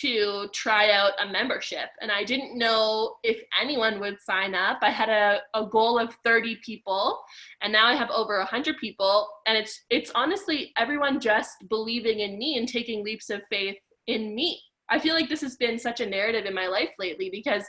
[0.00, 1.88] to try out a membership.
[2.00, 4.78] And i didn't know if anyone would sign up.
[4.82, 7.20] I had a, a goal of 30 people
[7.62, 9.28] and now i have over 100 people.
[9.46, 13.76] And it's it's honestly everyone just believing in me and taking leaps of faith
[14.06, 14.60] in me.
[14.90, 17.64] I feel like this has been such a narrative in my life lately because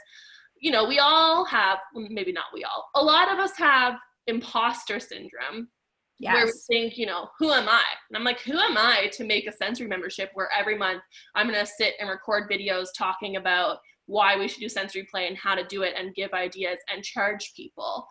[0.60, 3.94] you know we all have maybe not we all a lot of us have
[4.26, 5.68] imposter syndrome
[6.18, 6.34] yes.
[6.34, 7.82] where we think, you know, who am I?
[8.08, 11.02] And I'm like, who am I to make a sensory membership where every month
[11.34, 15.26] I'm going to sit and record videos talking about why we should do sensory play
[15.26, 18.06] and how to do it and give ideas and charge people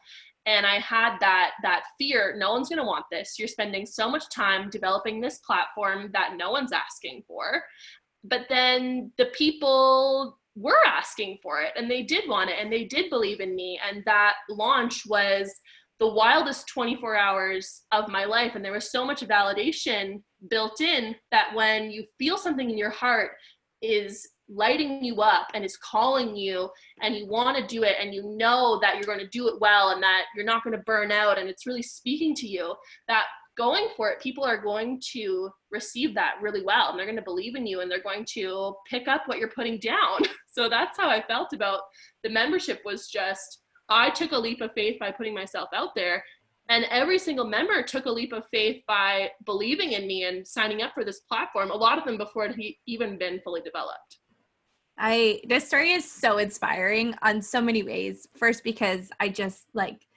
[0.45, 4.09] and i had that that fear no one's going to want this you're spending so
[4.09, 7.63] much time developing this platform that no one's asking for
[8.23, 12.85] but then the people were asking for it and they did want it and they
[12.85, 15.53] did believe in me and that launch was
[15.99, 18.55] the wildest 24 hours of my life.
[18.55, 22.89] And there was so much validation built in that when you feel something in your
[22.89, 23.31] heart
[23.81, 26.69] is lighting you up and is calling you
[27.01, 29.59] and you want to do it and you know that you're going to do it
[29.59, 32.75] well and that you're not going to burn out and it's really speaking to you
[33.07, 33.23] that
[33.57, 37.23] going for it people are going to receive that really well and they're going to
[37.23, 40.19] believe in you and they're going to pick up what you're putting down.
[40.55, 41.81] So that's how i felt about
[42.23, 46.23] the membership was just I took a leap of faith by putting myself out there.
[46.69, 50.81] And every single member took a leap of faith by believing in me and signing
[50.81, 54.17] up for this platform, a lot of them before it had even been fully developed.
[54.97, 58.27] I this story is so inspiring on so many ways.
[58.35, 60.07] First because I just like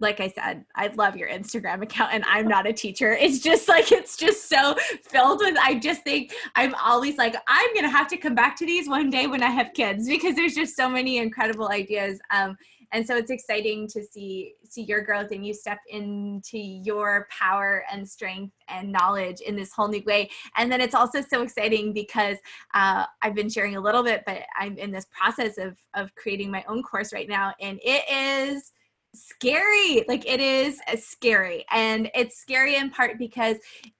[0.00, 3.12] like I said, I love your Instagram account and I'm not a teacher.
[3.12, 7.74] It's just like, it's just so filled with, I just think I'm always like, I'm
[7.74, 10.34] going to have to come back to these one day when I have kids because
[10.34, 12.18] there's just so many incredible ideas.
[12.30, 12.56] Um,
[12.92, 17.84] and so it's exciting to see see your growth and you step into your power
[17.92, 20.30] and strength and knowledge in this whole new way.
[20.56, 22.36] And then it's also so exciting because
[22.74, 26.50] uh, i've been sharing a little bit but i'm in this process of of creating
[26.50, 28.72] my own course right now and it is
[29.14, 30.04] scary.
[30.08, 31.64] Like it is scary.
[31.70, 33.56] And it's scary in part because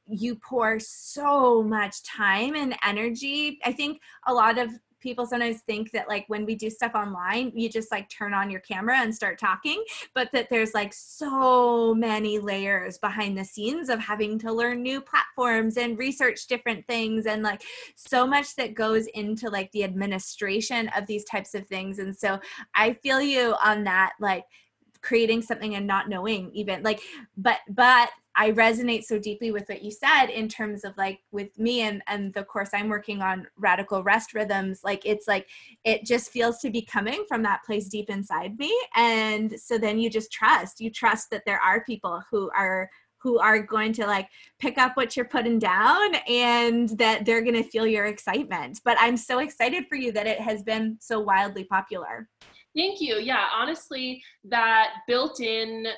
[0.07, 3.59] you pour so much time and energy.
[3.65, 4.71] I think a lot of
[5.01, 8.51] people sometimes think that like when we do stuff online you just like turn on
[8.51, 9.83] your camera and start talking
[10.15, 15.01] but that there's like so many layers behind the scenes of having to learn new
[15.01, 17.63] platforms and research different things and like
[17.97, 21.99] so much that goes into like the administration of these types of things.
[21.99, 22.39] And so
[22.75, 24.45] i feel you on that like
[25.03, 27.01] creating something and not knowing even like
[27.37, 31.59] but but I resonate so deeply with what you said in terms of like with
[31.59, 35.47] me and and the course I'm working on radical rest rhythms like it's like
[35.85, 38.75] it just feels to be coming from that place deep inside me.
[38.97, 43.39] And so then you just trust you trust that there are people who are who
[43.39, 47.69] are going to like pick up what you're putting down and that they're going to
[47.69, 48.81] feel your excitement.
[48.87, 52.27] But I'm so excited for you that it has been so wildly popular.
[52.75, 53.17] Thank you.
[53.17, 55.89] Yeah, honestly, that built in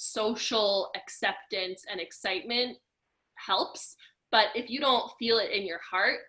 [0.00, 2.78] social acceptance and excitement
[3.34, 3.96] helps.
[4.32, 6.20] But if you don't feel it in your heart,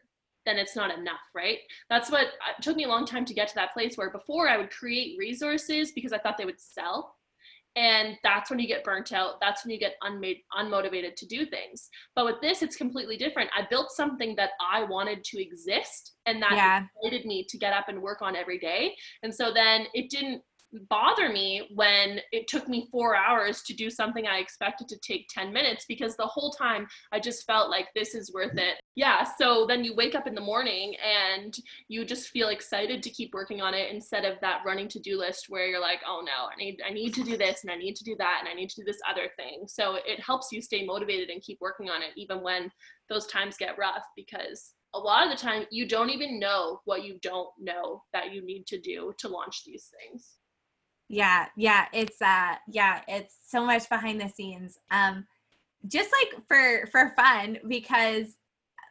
[0.45, 1.59] then it's not enough, right?
[1.89, 4.49] That's what it took me a long time to get to that place where before
[4.49, 7.15] I would create resources because I thought they would sell
[7.75, 11.45] and that's when you get burnt out that's when you get unmade unmotivated to do
[11.45, 16.13] things but with this it's completely different i built something that i wanted to exist
[16.25, 16.83] and that yeah.
[17.03, 20.41] excited me to get up and work on every day and so then it didn't
[20.89, 25.27] bother me when it took me four hours to do something I expected to take
[25.29, 28.79] 10 minutes because the whole time I just felt like this is worth it.
[28.95, 29.25] Yeah.
[29.37, 31.55] So then you wake up in the morning and
[31.87, 35.17] you just feel excited to keep working on it instead of that running to do
[35.17, 37.75] list where you're like, oh no, I need, I need to do this and I
[37.75, 39.63] need to do that and I need to do this other thing.
[39.67, 42.71] So it helps you stay motivated and keep working on it even when
[43.09, 47.03] those times get rough because a lot of the time you don't even know what
[47.03, 50.37] you don't know that you need to do to launch these things
[51.11, 55.25] yeah yeah it's uh yeah it's so much behind the scenes um
[55.87, 58.37] just like for for fun because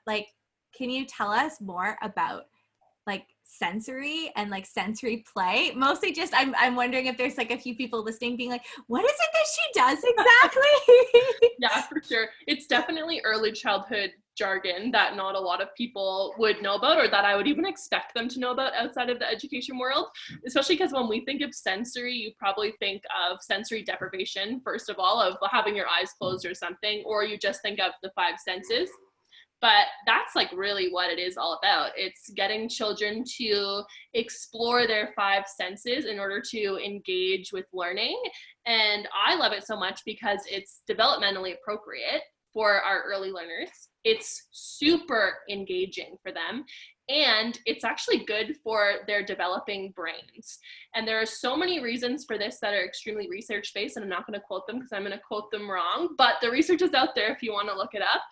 [0.06, 0.28] like
[0.76, 2.44] can you tell us more about
[3.06, 5.72] like sensory and like sensory play?
[5.74, 9.04] Mostly just I'm, I'm wondering if there's like a few people listening being like what
[9.04, 11.48] is it that she does exactly?
[11.58, 12.28] Yeah for sure.
[12.46, 17.08] It's definitely early childhood jargon that not a lot of people would know about or
[17.08, 20.06] that I would even expect them to know about outside of the education world.
[20.46, 24.96] Especially because when we think of sensory, you probably think of sensory deprivation, first of
[24.98, 28.36] all, of having your eyes closed or something, or you just think of the five
[28.48, 28.88] senses.
[29.60, 33.82] but that's like really what it is all about it's getting children to
[34.14, 38.18] explore their five senses in order to engage with learning
[38.66, 42.22] and i love it so much because it's developmentally appropriate
[42.52, 46.64] for our early learners it's super engaging for them
[47.10, 50.60] and it's actually good for their developing brains.
[50.94, 54.08] And there are so many reasons for this that are extremely research based, and I'm
[54.10, 56.82] not going to quote them because I'm going to quote them wrong, but the research
[56.82, 58.22] is out there if you want to look it up.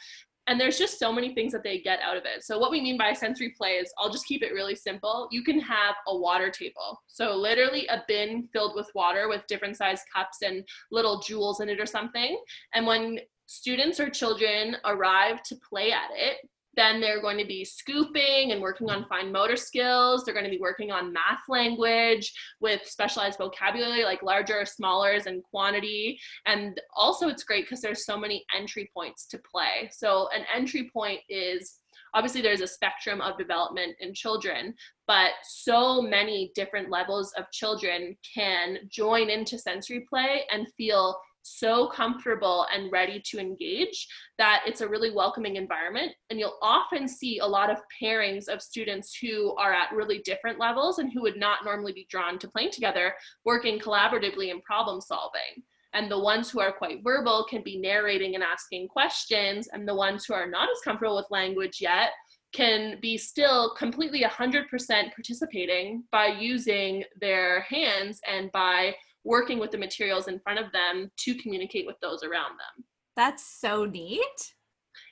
[0.47, 2.43] And there's just so many things that they get out of it.
[2.43, 5.29] So, what we mean by sensory play is I'll just keep it really simple.
[5.31, 7.03] You can have a water table.
[7.07, 11.69] So, literally a bin filled with water with different size cups and little jewels in
[11.69, 12.41] it or something.
[12.73, 13.19] And when
[13.49, 16.37] students or children arrive to play at it,
[16.77, 20.23] then they're going to be scooping and working on fine motor skills.
[20.23, 25.27] They're going to be working on math language with specialized vocabulary like larger or smallers
[25.27, 26.21] and quantity.
[26.47, 29.91] And also, it's great because there's so many entry points to play.
[29.91, 31.79] So, an entry point is
[32.15, 34.75] obviously there's a spectrum of development in children
[35.07, 41.19] but so many different levels of children can join into sensory play and feel
[41.49, 44.07] so comfortable and ready to engage
[44.39, 46.13] that it's a really welcoming environment.
[46.31, 50.59] And you'll often see a lot of pairings of students who are at really different
[50.59, 55.01] levels and who would not normally be drawn to playing together, working collaboratively and problem
[55.01, 55.63] solving.
[55.95, 59.95] And the ones who are quite verbal can be narrating and asking questions, and the
[59.95, 62.11] ones who are not as comfortable with language yet
[62.53, 64.69] can be still completely 100%
[65.15, 68.95] participating by using their hands and by
[69.25, 72.85] working with the materials in front of them to communicate with those around them.
[73.17, 74.55] That's so neat.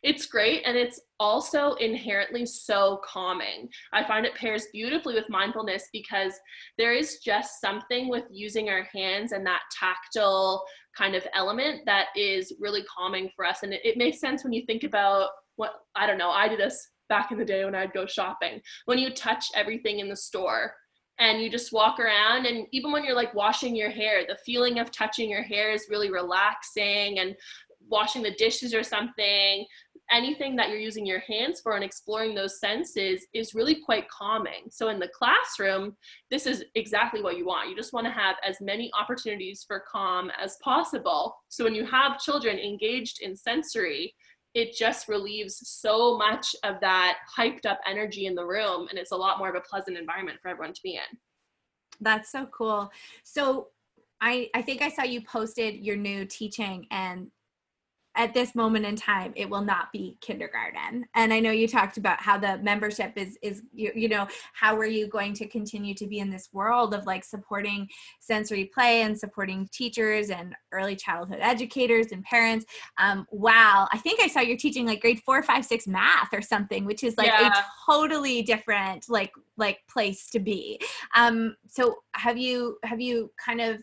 [0.02, 3.68] It's great and it's also inherently so calming.
[3.92, 6.34] I find it pairs beautifully with mindfulness because
[6.78, 10.64] there is just something with using our hands and that tactile
[10.96, 13.62] kind of element that is really calming for us.
[13.62, 16.60] And it, it makes sense when you think about what, I don't know, I did
[16.60, 18.60] this back in the day when I'd go shopping.
[18.86, 20.72] When you touch everything in the store,
[21.18, 24.78] and you just walk around and even when you're like washing your hair the feeling
[24.78, 27.34] of touching your hair is really relaxing and
[27.88, 29.64] washing the dishes or something
[30.10, 34.68] anything that you're using your hands for and exploring those senses is really quite calming.
[34.70, 35.96] So in the classroom
[36.30, 37.68] this is exactly what you want.
[37.68, 41.36] You just want to have as many opportunities for calm as possible.
[41.48, 44.14] So when you have children engaged in sensory
[44.56, 49.12] it just relieves so much of that hyped up energy in the room and it's
[49.12, 51.18] a lot more of a pleasant environment for everyone to be in.
[52.00, 52.90] That's so cool.
[53.22, 53.68] So
[54.22, 57.30] i i think i saw you posted your new teaching and
[58.16, 61.06] at this moment in time it will not be kindergarten.
[61.14, 64.76] And i know you talked about how the membership is is you, you know how
[64.76, 67.88] are you going to continue to be in this world of like supporting
[68.20, 72.66] sensory play and supporting teachers and early childhood educators and parents?
[72.98, 76.42] Um, wow i think i saw you're teaching like grade four five six math or
[76.42, 77.48] something which is like yeah.
[77.48, 80.80] a totally different like like place to be.
[81.14, 83.82] Um so have you have you kind of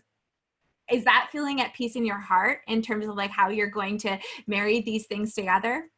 [0.91, 3.97] is that feeling at peace in your heart in terms of like how you're going
[3.99, 4.17] to
[4.47, 5.89] marry these things together?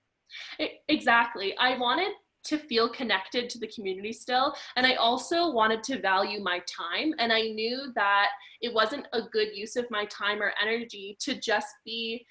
[0.88, 1.55] Exactly.
[1.57, 2.09] I wanted
[2.45, 7.11] to feel connected to the community still and i also wanted to value my time
[7.17, 8.27] and i knew that
[8.61, 12.25] it wasn't a good use of my time or energy to just be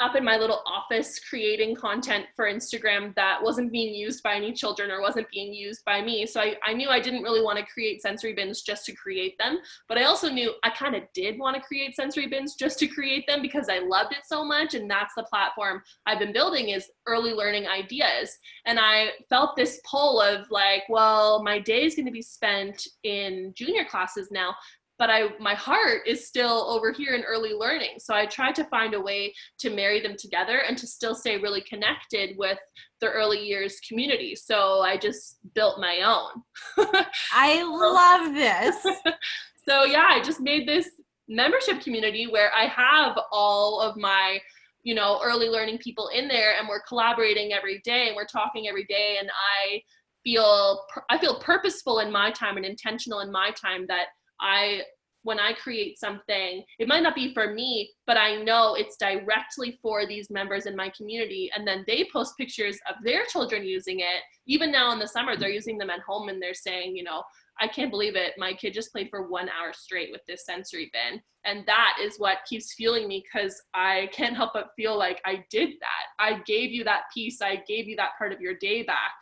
[0.00, 4.52] up in my little office creating content for Instagram that wasn't being used by any
[4.52, 6.26] children or wasn't being used by me.
[6.26, 9.36] So I, I knew I didn't really want to create sensory bins just to create
[9.38, 9.58] them.
[9.88, 12.86] But I also knew I kind of did want to create sensory bins just to
[12.86, 14.74] create them because I loved it so much.
[14.74, 18.36] And that's the platform I've been building is early learning ideas.
[18.66, 22.86] And I felt this pull of like, well, my day is going to be spent
[23.04, 24.54] in junior classes now
[25.00, 27.94] but I my heart is still over here in early learning.
[27.98, 31.38] So I try to find a way to marry them together and to still stay
[31.38, 32.58] really connected with
[33.00, 34.36] the early years community.
[34.36, 36.92] So I just built my own.
[37.32, 38.76] I love this.
[39.66, 40.90] so yeah, I just made this
[41.28, 44.38] membership community where I have all of my
[44.82, 48.68] you know early learning people in there and we're collaborating every day and we're talking
[48.68, 49.80] every day and I
[50.24, 54.08] feel I feel purposeful in my time and intentional in my time that
[54.40, 54.82] I
[55.22, 59.78] when I create something, it might not be for me, but I know it's directly
[59.82, 61.50] for these members in my community.
[61.54, 64.22] And then they post pictures of their children using it.
[64.46, 67.22] Even now in the summer, they're using them at home and they're saying, you know,
[67.60, 68.32] I can't believe it.
[68.38, 71.20] My kid just played for one hour straight with this sensory bin.
[71.44, 75.44] And that is what keeps fueling me because I can't help but feel like I
[75.50, 76.06] did that.
[76.18, 79.12] I gave you that piece, I gave you that part of your day back.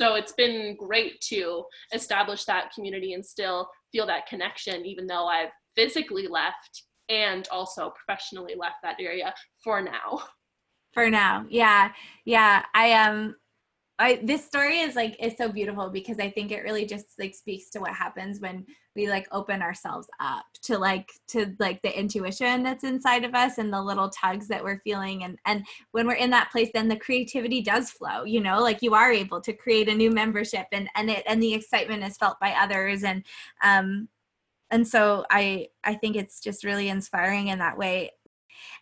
[0.00, 5.26] So it's been great to establish that community and still feel that connection, even though
[5.26, 10.22] I've physically left and also professionally left that area for now.
[10.94, 11.44] For now.
[11.50, 11.92] Yeah.
[12.24, 12.64] Yeah.
[12.74, 13.14] I am.
[13.14, 13.34] Um,
[13.98, 17.34] I, this story is like is so beautiful because I think it really just like
[17.34, 18.64] speaks to what happens when
[18.96, 23.58] we like open ourselves up to like to like the intuition that's inside of us
[23.58, 25.24] and the little tugs that we're feeling.
[25.24, 28.60] And and when we're in that place then the creativity does flow you know?
[28.60, 32.04] Like you are able to create a new membership and and it and the excitement
[32.04, 33.04] is felt by others.
[33.04, 33.24] And
[33.62, 34.08] um
[34.70, 38.12] and so I I think it's just really inspiring in that way.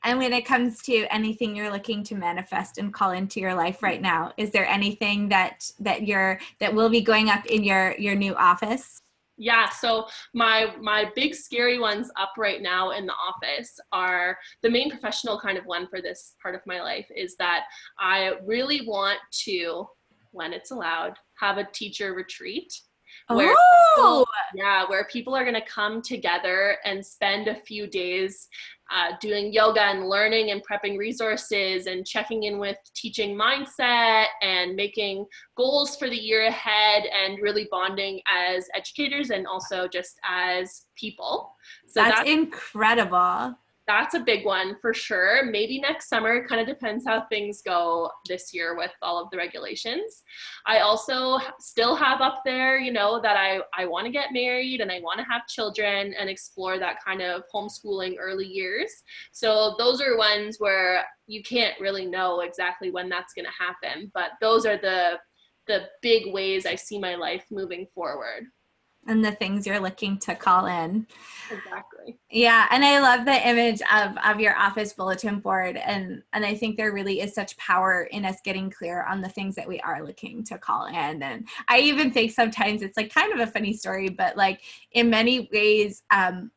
[0.05, 3.83] And when it comes to anything you're looking to manifest and call into your life
[3.83, 7.95] right now, is there anything that that you're that will be going up in your
[7.99, 9.03] your new office?
[9.41, 14.70] Yeah, so my my big scary ones up right now in the office are the
[14.70, 17.64] main professional kind of one for this part of my life is that
[18.01, 19.86] I really want to
[20.32, 22.72] when it's allowed have a teacher retreat
[23.28, 23.95] where oh.
[23.97, 28.49] people, yeah where people are going to come together and spend a few days
[28.91, 34.74] uh, doing yoga and learning and prepping resources and checking in with teaching mindset and
[34.74, 35.26] making
[35.57, 41.55] goals for the year ahead and really bonding as educators and also just as people.
[41.86, 43.57] So that's, that's incredible
[43.89, 45.45] that's a big one for sure.
[45.47, 49.39] Maybe next summer, kind of depends how things go this year with all of the
[49.39, 50.22] regulations.
[50.66, 54.82] I also still have up there, you know, that I, I want to get married
[54.82, 58.93] and I want to have children and explore that kind of homeschooling early years.
[59.32, 64.11] So those are ones where you can't really know exactly when that's going to happen,
[64.14, 65.18] but those are the
[65.66, 68.47] the big ways I see my life moving forward
[69.09, 71.07] and the things you're looking to call in.
[71.51, 72.19] Exactly.
[72.31, 76.55] Yeah, and I love the image of of your office bulletin board and and I
[76.55, 79.81] think there really is such power in us getting clear on the things that we
[79.81, 83.51] are looking to call in and I even think sometimes it's like kind of a
[83.51, 84.61] funny story but like
[84.93, 86.51] in many ways um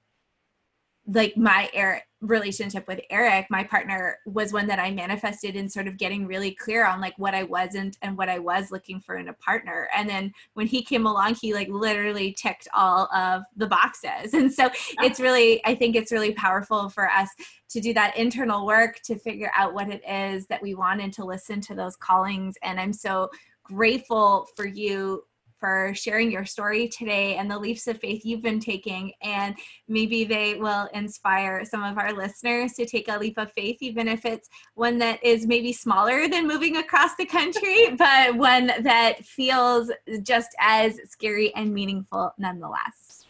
[1.13, 5.87] like my Eric relationship with Eric, my partner, was one that I manifested in sort
[5.87, 9.15] of getting really clear on like what I wasn't and what I was looking for
[9.15, 9.89] in a partner.
[9.95, 14.33] And then when he came along, he like literally ticked all of the boxes.
[14.41, 14.69] And so
[15.03, 17.29] it's really, I think it's really powerful for us
[17.69, 21.13] to do that internal work to figure out what it is that we want and
[21.13, 22.55] to listen to those callings.
[22.63, 23.29] And I'm so
[23.63, 25.23] grateful for you
[25.61, 29.13] for sharing your story today and the leaps of faith you've been taking.
[29.21, 29.55] And
[29.87, 34.09] maybe they will inspire some of our listeners to take a leap of faith, even
[34.09, 39.23] if it's one that is maybe smaller than moving across the country, but one that
[39.23, 39.91] feels
[40.23, 43.25] just as scary and meaningful nonetheless.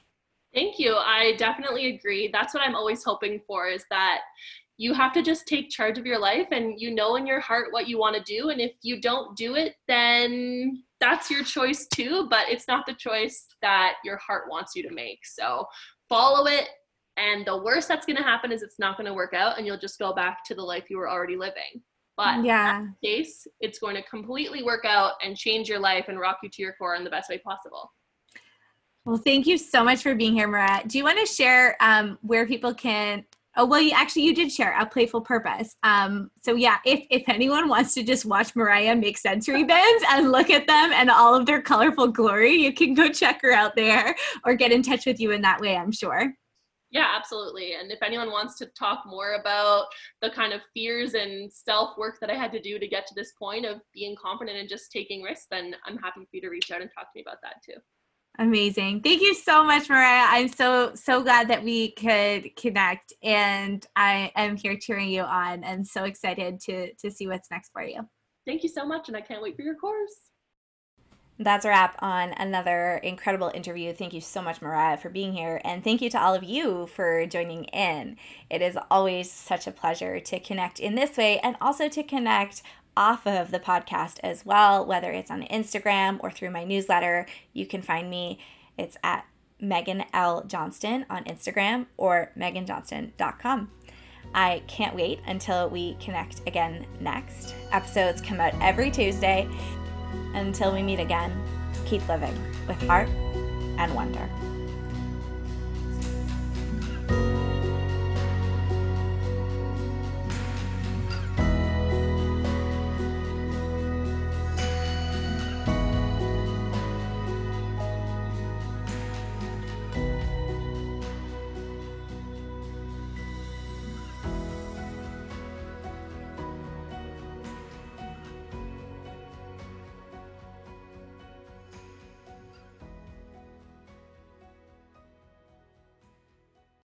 [0.53, 0.95] Thank you.
[0.95, 2.29] I definitely agree.
[2.31, 4.19] That's what I'm always hoping for is that
[4.81, 7.67] you have to just take charge of your life and you know in your heart
[7.69, 8.49] what you want to do.
[8.49, 12.95] And if you don't do it, then that's your choice too, but it's not the
[12.95, 15.19] choice that your heart wants you to make.
[15.23, 15.67] So
[16.09, 16.67] follow it.
[17.15, 19.67] And the worst that's going to happen is it's not going to work out and
[19.67, 21.83] you'll just go back to the life you were already living.
[22.17, 22.79] But yeah.
[22.79, 26.39] in that case, it's going to completely work out and change your life and rock
[26.41, 27.91] you to your core in the best way possible.
[29.05, 30.87] Well, thank you so much for being here, Mariah.
[30.87, 33.25] Do you want to share um, where people can
[33.57, 35.75] Oh well, you actually you did share a playful purpose.
[35.83, 40.31] Um, so yeah, if if anyone wants to just watch Mariah make sensory bins and
[40.31, 43.75] look at them and all of their colorful glory, you can go check her out
[43.75, 45.75] there or get in touch with you in that way.
[45.75, 46.33] I'm sure.
[46.91, 47.75] Yeah, absolutely.
[47.79, 49.85] And if anyone wants to talk more about
[50.21, 53.13] the kind of fears and self work that I had to do to get to
[53.15, 56.49] this point of being confident and just taking risks, then I'm happy for you to
[56.49, 57.79] reach out and talk to me about that too.
[58.39, 59.01] Amazing.
[59.01, 60.25] Thank you so much, Mariah.
[60.27, 65.63] I'm so, so glad that we could connect and I am here cheering you on
[65.63, 68.01] and so excited to, to see what's next for you.
[68.47, 69.09] Thank you so much.
[69.09, 70.31] And I can't wait for your course.
[71.43, 73.93] That's a wrap on another incredible interview.
[73.93, 75.59] Thank you so much, Mariah, for being here.
[75.63, 78.17] And thank you to all of you for joining in.
[78.49, 82.61] It is always such a pleasure to connect in this way and also to connect
[82.95, 87.25] off of the podcast as well, whether it's on Instagram or through my newsletter.
[87.53, 88.39] You can find me.
[88.77, 89.25] It's at
[89.59, 90.43] Megan L.
[90.45, 93.69] Johnston on Instagram or meganjohnston.com.
[94.33, 97.53] I can't wait until we connect again next.
[97.71, 99.47] Episodes come out every Tuesday.
[100.33, 101.31] Until we meet again,
[101.85, 102.35] keep living
[102.67, 103.09] with heart
[103.77, 104.50] and wonder.